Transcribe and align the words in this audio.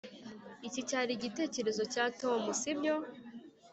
iki 0.67 0.81
cyari 0.89 1.11
igitekerezo 1.17 1.83
cya 1.93 2.05
tom, 2.19 2.41
sibyo? 2.61 2.95